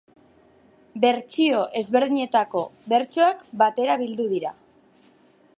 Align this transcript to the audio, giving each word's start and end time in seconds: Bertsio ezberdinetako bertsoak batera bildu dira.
Bertsio 1.03 1.59
ezberdinetako 1.83 2.65
bertsoak 2.95 3.47
batera 3.63 4.03
bildu 4.05 4.31
dira. 4.37 4.59